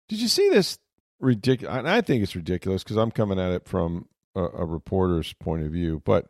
[0.09, 0.79] Did you see this
[1.21, 1.85] ridiculous?
[1.85, 5.73] I think it's ridiculous because I'm coming at it from a, a reporter's point of
[5.73, 6.03] view.
[6.05, 6.27] But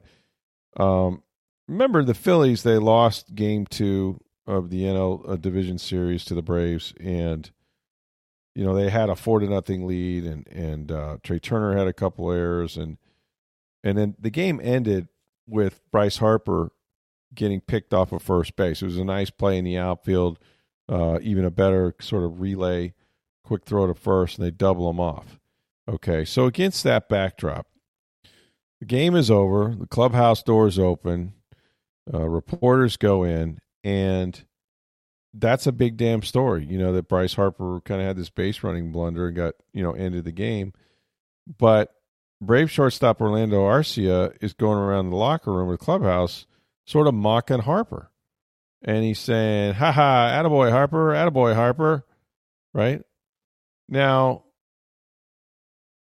[0.77, 1.23] um,
[1.69, 2.62] remember the Phillies?
[2.62, 7.51] They lost Game Two of the NL uh, Division Series to the Braves, and
[8.55, 11.89] you know they had a four to nothing lead, and and uh, Trea Turner had
[11.89, 12.99] a couple errors, and
[13.83, 15.09] and then the game ended
[15.47, 16.73] with Bryce Harper
[17.35, 18.83] getting picked off of first base.
[18.83, 20.39] It was a nice play in the outfield,
[20.89, 22.95] uh, even a better sort of relay,
[23.45, 25.39] quick throw to first, and they double him off.
[25.89, 27.69] Okay, so against that backdrop,
[28.87, 29.75] the game is over.
[29.75, 31.33] The clubhouse doors open.
[32.12, 34.44] Uh, reporters go in, and
[35.35, 36.64] that's a big damn story.
[36.64, 39.83] You know that Bryce Harper kind of had this base running blunder and got you
[39.83, 40.72] know ended the game,
[41.59, 41.92] but
[42.40, 46.46] Brave shortstop Orlando Arcia is going around the locker room or the clubhouse,
[46.87, 48.12] sort of mocking Harper,
[48.83, 52.05] and he's saying, "Ha ha, attaboy Harper, attaboy Harper,"
[52.72, 53.03] right?
[53.88, 54.44] Now,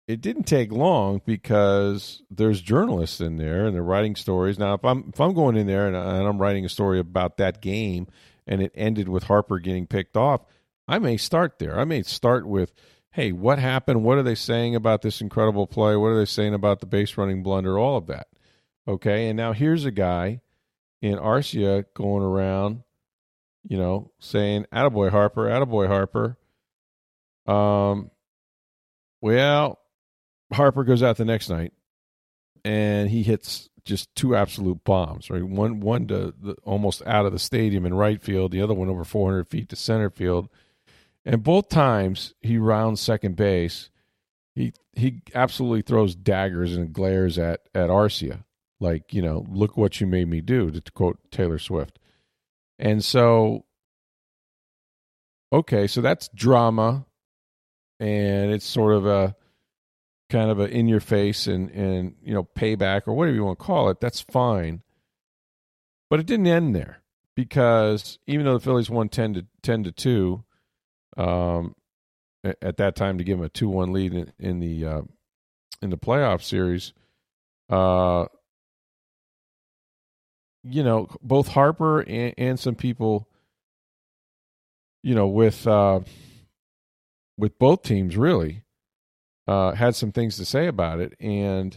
[0.09, 4.59] it didn't take long because there's journalists in there and they're writing stories.
[4.59, 7.37] Now, if I'm if I'm going in there and, and I'm writing a story about
[7.37, 8.09] that game
[8.47, 10.43] and it ended with Harper getting picked off,
[10.89, 11.79] I may start there.
[11.79, 12.73] I may start with,
[13.13, 14.03] "Hey, what happened?
[14.03, 15.95] What are they saying about this incredible play?
[15.97, 17.79] What are they saying about the base running blunder?
[17.79, 18.27] All of that."
[18.89, 20.41] Okay, and now here's a guy
[21.01, 22.83] in Arcia going around,
[23.69, 26.37] you know, saying, "Attaboy Harper, attaboy Harper."
[27.47, 28.11] Um,
[29.21, 29.79] well,
[30.53, 31.73] Harper goes out the next night,
[32.65, 35.31] and he hits just two absolute bombs.
[35.31, 38.75] Right, one one to the, almost out of the stadium in right field, the other
[38.75, 40.49] one over 400 feet to center field,
[41.25, 43.91] and both times he rounds second base.
[44.55, 48.45] He he absolutely throws daggers and glares at at Arcia,
[48.81, 51.99] like you know, look what you made me do, to quote Taylor Swift.
[52.79, 53.65] And so,
[55.53, 57.07] okay, so that's drama,
[58.01, 59.37] and it's sort of a
[60.33, 63.59] kind of a in your face and and you know payback or whatever you want
[63.59, 64.01] to call it.
[64.01, 64.83] That's fine,
[66.09, 67.03] but it didn't end there
[67.37, 70.43] because even though the Phillies won ten to ten to two,
[71.19, 71.77] um,
[72.43, 75.03] at that time to give them a two one lead in, in the uh,
[75.83, 76.95] in the playoff series,
[77.69, 78.25] uh,
[80.65, 83.29] you know both Harper and, and some people,
[85.03, 86.01] you know with uh,
[87.37, 88.62] with both teams really
[89.53, 91.15] uh, had some things to say about it.
[91.21, 91.77] And,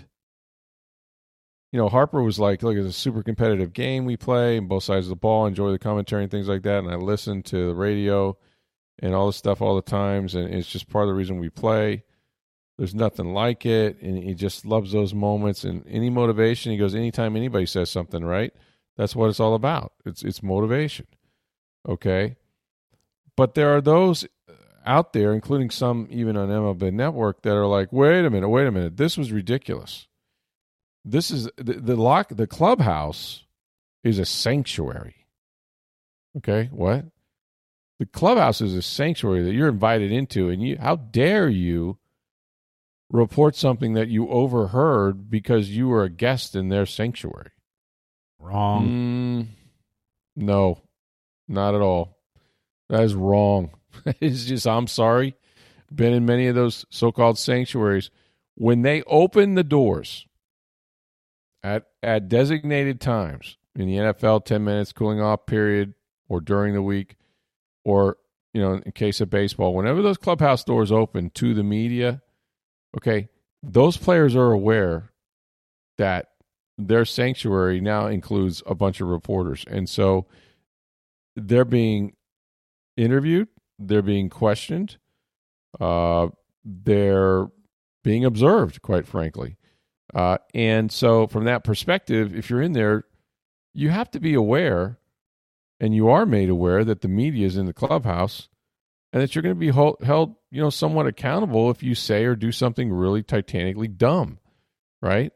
[1.72, 5.08] you know, Harper was like, look, it's a super competitive game we play both sides
[5.08, 6.80] of the ball, enjoy the commentary and things like that.
[6.80, 8.38] And I listen to the radio
[9.00, 10.36] and all this stuff all the times.
[10.36, 12.06] And it's just part of the reason we play.
[12.78, 14.02] There's nothing like it.
[14.02, 15.66] And he just loves those moments.
[15.66, 18.54] And any motivation, he goes, anytime anybody says something, right?
[18.96, 19.92] That's what it's all about.
[20.06, 21.08] It's, it's motivation.
[21.88, 22.38] Okay.
[23.36, 24.26] But there are those
[24.86, 28.67] out there, including some even on MLB Network, that are like, wait a minute, wait
[28.67, 30.08] a minute, this was ridiculous.
[31.04, 32.30] This is the, the lock.
[32.30, 33.43] The clubhouse
[34.04, 35.15] is a sanctuary.
[36.38, 37.06] Okay, what?
[38.00, 40.78] The clubhouse is a sanctuary that you're invited into, and you.
[40.78, 41.98] How dare you
[43.10, 47.52] report something that you overheard because you were a guest in their sanctuary?
[48.39, 48.88] Wrong.
[48.88, 49.48] Mm,
[50.36, 50.82] no,
[51.48, 52.17] not at all.
[52.89, 53.71] That is wrong.
[54.20, 55.36] it's just, I'm sorry.
[55.94, 58.10] Been in many of those so called sanctuaries.
[58.56, 60.26] When they open the doors
[61.64, 65.94] at, at designated times in the NFL, 10 minutes cooling off period,
[66.28, 67.16] or during the week,
[67.84, 68.18] or,
[68.54, 72.22] you know, in case of baseball, whenever those clubhouse doors open to the media,
[72.98, 73.30] okay,
[73.62, 75.12] those players are aware
[75.98, 76.30] that
[76.78, 79.66] their sanctuary now includes a bunch of reporters.
[79.68, 80.26] And so
[81.36, 82.16] they're being
[82.98, 83.48] interviewed,
[83.80, 84.98] they're being questioned,
[85.80, 86.28] uh,
[86.64, 87.48] they're
[88.04, 89.58] being observed, quite frankly.
[90.14, 93.04] Uh, and so, from that perspective, if you're in there,
[93.74, 95.00] you have to be aware,
[95.80, 98.48] and you are made aware that the media is in the clubhouse,
[99.12, 102.24] and that you're going to be hold, held, you know, somewhat accountable if you say
[102.26, 104.40] or do something really titanically dumb,
[105.02, 105.34] right?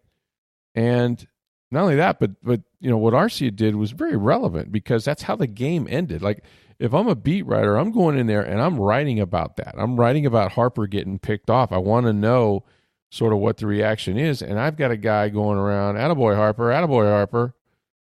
[0.75, 1.27] And
[1.71, 5.23] not only that, but but you know what Arcia did was very relevant because that's
[5.23, 6.21] how the game ended.
[6.21, 6.43] Like
[6.79, 9.75] if I'm a beat writer, I'm going in there and I'm writing about that.
[9.77, 11.71] I'm writing about Harper getting picked off.
[11.71, 12.63] I want to know
[13.11, 14.41] sort of what the reaction is.
[14.41, 17.53] And I've got a guy going around, attaboy Harper, attaboy Harper,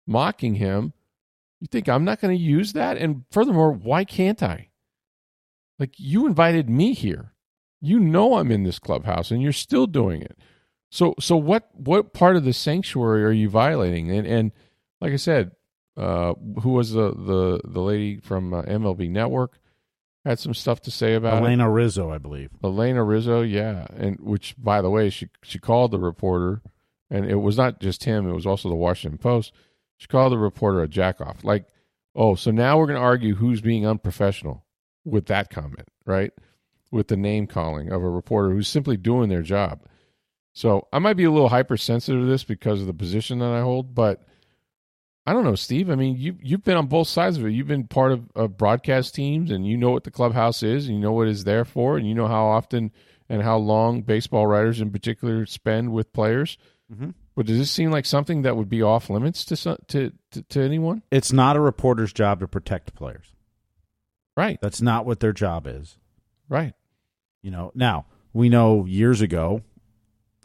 [0.06, 0.94] mocking him.
[1.60, 2.96] You think I'm not going to use that?
[2.96, 4.70] And furthermore, why can't I?
[5.78, 7.34] Like you invited me here.
[7.80, 10.38] You know I'm in this clubhouse and you're still doing it.
[10.90, 14.10] So so what what part of the sanctuary are you violating?
[14.10, 14.52] And and
[15.00, 15.52] like I said,
[15.96, 19.58] uh, who was the the the lady from uh, MLB Network
[20.24, 21.70] had some stuff to say about Alanna it.
[21.70, 22.50] Rizzo, I believe.
[22.62, 26.62] Alanna Rizzo, yeah, and which by the way, she she called the reporter,
[27.10, 29.52] and it was not just him; it was also the Washington Post.
[29.96, 31.44] She called the reporter a jackoff.
[31.44, 31.66] Like,
[32.14, 34.64] oh, so now we're going to argue who's being unprofessional
[35.04, 36.32] with that comment, right?
[36.90, 39.82] With the name calling of a reporter who's simply doing their job.
[40.52, 43.62] So I might be a little hypersensitive to this because of the position that I
[43.62, 44.22] hold, but
[45.24, 45.88] I don't know, Steve.
[45.88, 47.52] I mean, you you've been on both sides of it.
[47.52, 50.96] You've been part of, of broadcast teams, and you know what the clubhouse is, and
[50.96, 52.90] you know what it's there for, and you know how often
[53.28, 56.58] and how long baseball writers, in particular, spend with players.
[56.92, 57.10] Mm-hmm.
[57.34, 59.56] But does this seem like something that would be off limits to
[59.88, 61.02] to to, to anyone?
[61.10, 63.26] It's not a reporter's job to protect players.
[64.36, 64.58] Right.
[64.60, 65.98] That's not what their job is.
[66.48, 66.74] Right.
[67.42, 67.70] You know.
[67.74, 69.62] Now we know years ago,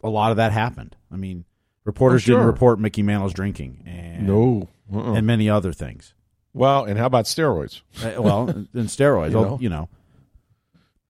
[0.02, 0.96] a lot of that happened.
[1.12, 1.44] I mean,
[1.88, 2.34] Reporters oh, sure.
[2.34, 5.14] didn't report Mickey Mantle's drinking and no, uh-uh.
[5.14, 6.12] and many other things.
[6.52, 7.80] Well, and how about steroids?
[8.04, 9.58] Uh, well, and steroids, you, know?
[9.58, 9.88] you know.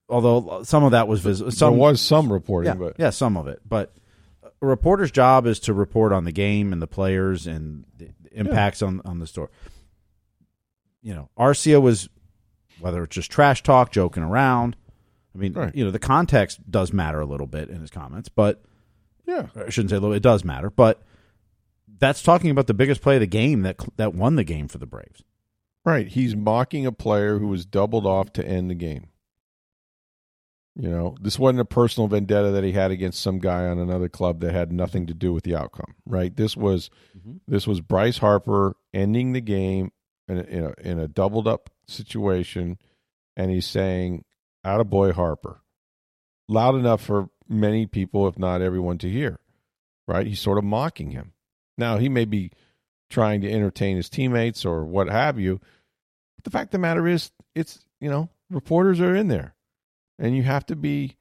[0.09, 3.49] Although some of that was visible, there was some reporting, yeah, but yeah, some of
[3.49, 3.61] it.
[3.69, 3.93] But
[4.63, 8.81] a reporter's job is to report on the game and the players and the impacts
[8.81, 8.87] yeah.
[8.87, 9.49] on on the story.
[11.03, 12.09] You know, Arcia was
[12.79, 14.77] whether it's just trash talk, joking around.
[15.35, 15.75] I mean, right.
[15.75, 18.63] you know, the context does matter a little bit in his comments, but
[19.29, 20.17] yeah, I shouldn't say a little.
[20.17, 21.03] It does matter, but
[21.99, 24.79] that's talking about the biggest play of the game that that won the game for
[24.79, 25.23] the Braves.
[25.85, 26.09] Right.
[26.09, 29.09] He's mocking a player who was doubled off to end the game.
[30.77, 34.09] You know, this wasn't a personal vendetta that he had against some guy on another
[34.09, 35.95] club that had nothing to do with the outcome.
[36.07, 36.35] Right.
[36.35, 37.39] This was mm-hmm.
[37.47, 39.93] this was Bryce Harper ending the game
[40.27, 42.79] in a, in a, in a doubled up situation,
[43.37, 44.25] and he's saying,
[44.65, 45.63] "Out of boy Harper,"
[46.49, 49.39] loud enough for many people, if not everyone, to hear.
[50.07, 50.27] Right?
[50.27, 51.33] He's sort of mocking him.
[51.77, 52.51] Now, he may be
[53.11, 55.61] trying to entertain his teammates or what have you.
[56.37, 59.55] But the fact of the matter is, it's, you know, reporters are in there
[60.19, 61.17] and you have to be.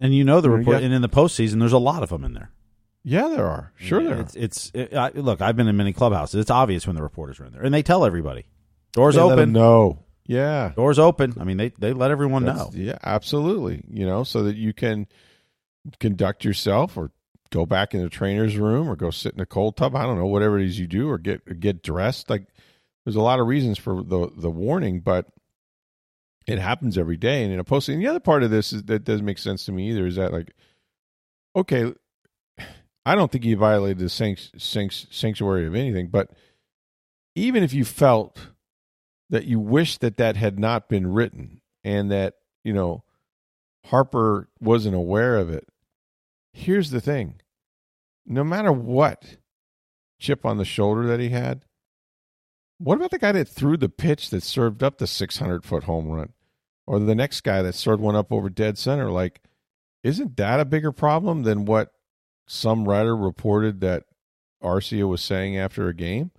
[0.00, 2.24] And you know the report, have, and in the postseason, there's a lot of them
[2.24, 2.50] in there.
[3.04, 3.72] Yeah, there are.
[3.76, 4.40] Sure, there it's, are.
[4.40, 5.40] It's it, I, look.
[5.40, 6.40] I've been in many clubhouses.
[6.40, 8.46] It's obvious when the reporters are in there, and they tell everybody.
[8.92, 9.52] Doors they open.
[9.52, 10.72] No, yeah.
[10.74, 11.34] Doors open.
[11.38, 12.70] I mean, they, they let everyone That's, know.
[12.72, 13.82] Yeah, absolutely.
[13.88, 15.06] You know, so that you can
[16.00, 17.10] conduct yourself or
[17.50, 19.94] go back in the trainer's room or go sit in a cold tub.
[19.94, 22.30] I don't know, whatever it is you do or get or get dressed.
[22.30, 22.46] Like
[23.04, 25.26] there's a lot of reasons for the the warning, but
[26.46, 27.44] it happens every day.
[27.44, 29.66] And in a post and the other part of this is that doesn't make sense
[29.66, 30.52] to me either is that like
[31.54, 31.92] okay,
[33.04, 36.30] I don't think you violated the sanctuary of anything, but
[37.34, 38.38] even if you felt
[39.32, 43.02] that you wish that that had not been written and that, you know,
[43.86, 45.66] Harper wasn't aware of it.
[46.52, 47.40] Here's the thing
[48.26, 49.38] no matter what
[50.20, 51.64] chip on the shoulder that he had,
[52.78, 56.08] what about the guy that threw the pitch that served up the 600 foot home
[56.08, 56.34] run?
[56.86, 59.10] Or the next guy that served one up over dead center?
[59.10, 59.40] Like,
[60.04, 61.92] isn't that a bigger problem than what
[62.46, 64.04] some writer reported that
[64.62, 66.32] Arcia was saying after a game?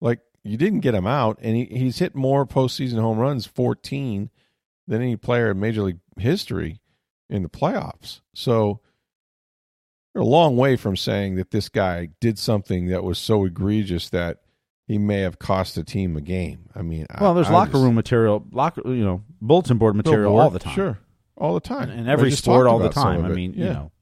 [0.00, 4.30] Like, you didn't get him out, and he, he's hit more postseason home runs, 14,
[4.86, 6.80] than any player in Major League history
[7.28, 8.20] in the playoffs.
[8.34, 8.80] So
[10.14, 14.08] you're a long way from saying that this guy did something that was so egregious
[14.10, 14.38] that
[14.86, 16.68] he may have cost a team a game.
[16.74, 20.50] I mean, well, there's I, locker room material, locker, you know, bulletin board material all
[20.50, 20.74] the time.
[20.74, 20.98] Sure,
[21.36, 23.24] all the time, and, and every sport all the time.
[23.24, 23.66] I mean, yeah.
[23.66, 23.92] you know,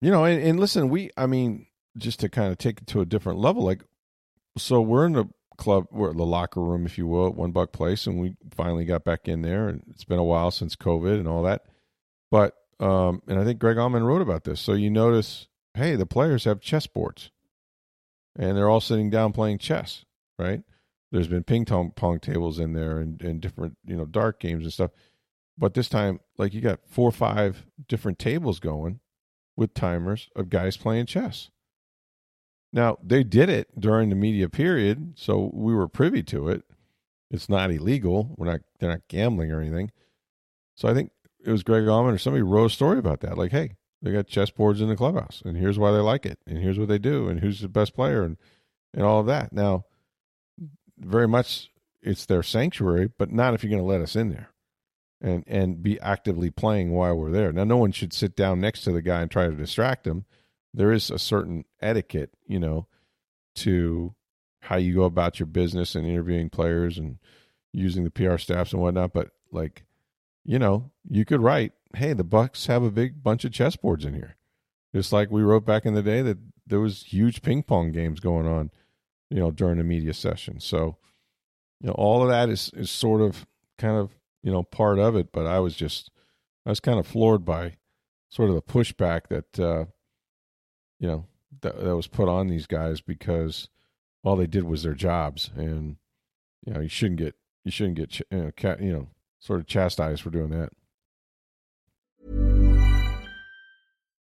[0.00, 1.66] you know, and, and listen, we, I mean,
[1.98, 3.82] just to kind of take it to a different level, like
[4.60, 7.72] so we're in the club, we're the locker room, if you will, at One Buc
[7.72, 9.68] Place, and we finally got back in there.
[9.68, 11.66] And it's been a while since COVID and all that,
[12.30, 14.60] but um, and I think Greg Auman wrote about this.
[14.60, 17.30] So you notice, hey, the players have chess boards,
[18.36, 20.04] and they're all sitting down playing chess,
[20.38, 20.62] right?
[21.12, 24.72] There's been ping pong tables in there and, and different, you know, dart games and
[24.72, 24.92] stuff.
[25.58, 29.00] But this time, like you got four or five different tables going
[29.56, 31.50] with timers of guys playing chess.
[32.72, 36.64] Now, they did it during the media period, so we were privy to it.
[37.30, 38.34] It's not illegal.
[38.36, 39.90] We're not they're not gambling or anything.
[40.74, 41.12] So I think
[41.44, 43.38] it was Greg Auman or somebody wrote a story about that.
[43.38, 46.58] Like, hey, they got chessboards in the clubhouse, and here's why they like it, and
[46.58, 48.36] here's what they do, and who's the best player, and
[48.94, 49.52] and all of that.
[49.52, 49.84] Now,
[50.98, 51.70] very much
[52.02, 54.50] it's their sanctuary, but not if you're going to let us in there
[55.20, 57.52] and and be actively playing while we're there.
[57.52, 60.24] Now, no one should sit down next to the guy and try to distract him.
[60.72, 62.86] There is a certain etiquette, you know,
[63.56, 64.14] to
[64.62, 67.18] how you go about your business and interviewing players and
[67.72, 69.12] using the PR staffs and whatnot.
[69.12, 69.84] But like,
[70.44, 74.14] you know, you could write, "Hey, the Bucs have a big bunch of chessboards in
[74.14, 74.36] here,"
[74.94, 78.20] just like we wrote back in the day that there was huge ping pong games
[78.20, 78.70] going on,
[79.28, 80.60] you know, during the media session.
[80.60, 80.96] So,
[81.80, 83.46] you know, all of that is is sort of
[83.78, 85.32] kind of you know part of it.
[85.32, 86.10] But I was just
[86.64, 87.76] I was kind of floored by
[88.28, 89.86] sort of the pushback that uh,
[91.00, 91.24] you know
[91.62, 93.68] that, that was put on these guys because
[94.22, 95.96] all they did was their jobs, and
[96.64, 97.34] you know you shouldn't get
[97.64, 99.08] you shouldn't get you know, ca- you know
[99.40, 100.70] sort of chastised for doing that.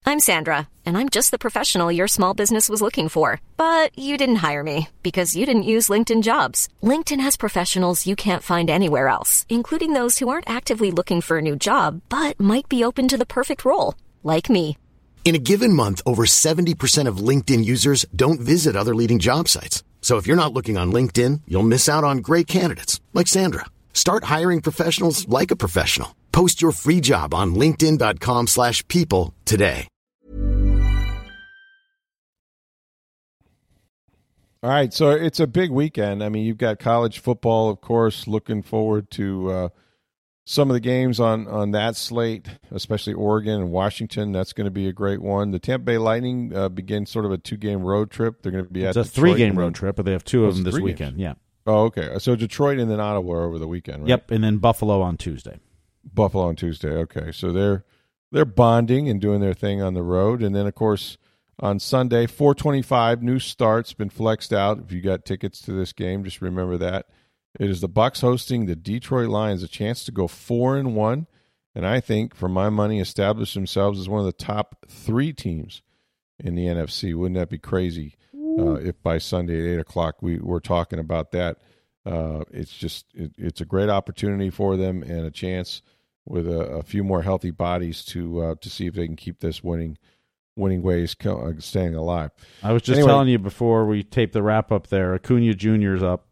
[0.04, 3.40] I'm Sandra, and I'm just the professional your small business was looking for.
[3.56, 6.68] But you didn't hire me because you didn't use LinkedIn jobs.
[6.84, 11.38] LinkedIn has professionals you can't find anywhere else, including those who aren't actively looking for
[11.38, 14.78] a new job but might be open to the perfect role, like me.
[15.24, 19.86] In a given month, over 70% of LinkedIn users don't visit other leading job sites.
[20.02, 23.64] So if you're not looking on LinkedIn, you'll miss out on great candidates like Sandra.
[23.94, 26.14] Start hiring professionals like a professional.
[26.34, 29.88] Post your free job on linkedin.com/people today.
[34.64, 36.24] All right, so it's a big weekend.
[36.24, 38.28] I mean, you've got college football, of course.
[38.28, 39.70] Looking forward to uh,
[40.46, 44.32] some of the games on on that slate, especially Oregon and Washington.
[44.32, 45.52] That's going to be a great one.
[45.52, 48.42] The Tampa Bay Lightning uh, begin sort of a two game road trip.
[48.42, 50.46] They're going to be It's at a three game road trip, but they have two
[50.46, 51.18] Oh, of them this weekend.
[51.18, 51.20] games.
[51.20, 51.34] Yeah.
[51.68, 52.18] Oh, okay.
[52.20, 54.10] So Detroit and then Ottawa over the weekend, right?
[54.10, 54.32] Yep.
[54.32, 55.60] And then Buffalo on Tuesday.
[56.14, 56.90] Buffalo on Tuesday.
[56.90, 57.86] Okay, so they're
[58.32, 61.18] they're bonding and doing their thing on the road, and then of course
[61.60, 64.80] on Sunday, four twenty-five, new starts been flexed out.
[64.80, 67.06] If you got tickets to this game, just remember that
[67.60, 71.28] it is the Bucs hosting the Detroit Lions, a chance to go four and one,
[71.76, 75.82] and I think, for my money, establish themselves as one of the top three teams
[76.40, 77.16] in the NFC.
[77.16, 78.16] Wouldn't that be crazy?
[78.60, 81.58] Uh, if by Sunday at eight o'clock we were talking about that,
[82.06, 85.82] uh, it's just it, it's a great opportunity for them and a chance
[86.26, 89.40] with a, a few more healthy bodies to uh, to see if they can keep
[89.40, 89.98] this winning
[90.58, 92.32] winning ways co- uh, staying alive.
[92.62, 93.10] I was just Anyway.
[93.10, 95.14] telling you before we taped the wrap up there.
[95.14, 96.26] Acuna Jr.'s up.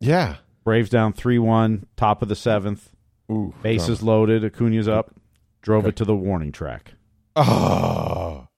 [0.00, 0.36] Yeah.
[0.64, 2.90] Braves down 3 1, top of the seventh.
[3.30, 3.54] Ooh.
[3.62, 4.44] Bases loaded.
[4.44, 5.14] Acuna's up.
[5.62, 6.94] Drove it to the warning track.
[7.36, 8.48] Oh.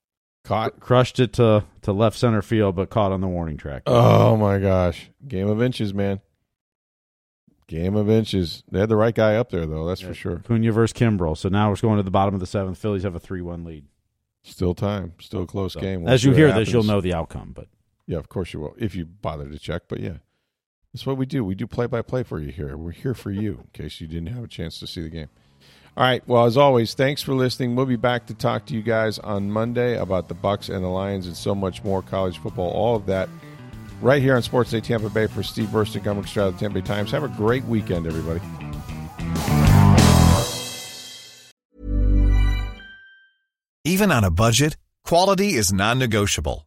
[0.45, 0.81] Caught.
[0.81, 3.83] Crushed it to, to left center field, but caught on the warning track.
[3.87, 5.11] Oh my gosh.
[5.27, 6.21] Game of inches, man.
[7.69, 8.65] Game of inches.
[8.71, 10.37] They had the right guy up there though, that's for sure.
[10.39, 11.37] Acuna versus Kimbrel.
[11.37, 12.79] So now we're going to the bottom of the seventh.
[12.79, 13.85] Phillies have a 3 1 lead.
[14.43, 15.13] Still time.
[15.21, 16.03] Still a close So, game.
[16.03, 16.67] We'll as you hear happens.
[16.67, 17.53] this, you'll know the outcome.
[17.55, 17.69] But
[18.07, 18.75] Yeah, of course you will.
[18.79, 20.17] If you bother to check, but yeah.
[20.93, 21.45] That's what we do.
[21.45, 22.77] We do play by play for you here.
[22.77, 25.29] We're here for you in case you didn't have a chance to see the game.
[25.97, 26.23] All right.
[26.27, 27.77] Well, as always, thanks for listening.
[27.77, 30.89] We'll be back to talk to you guys on Monday about the Bucs and the
[30.89, 33.29] Lions and so much more college football, all of that
[34.03, 36.61] right here on Sports Day Tampa Bay for Steve Versnick, I'm Rick Stroud of the
[36.61, 37.11] Tampa Bay Times.
[37.13, 38.41] Have a great weekend, everybody.
[43.85, 46.67] Even on a budget, quality is non-negotiable.